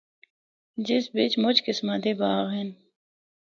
جس 0.85 1.05
بچ 1.15 1.33
مُچ 1.41 1.57
قسماں 1.65 1.99
دے 2.03 2.11
باغ 2.19 2.45
ہن۔ 2.55 2.69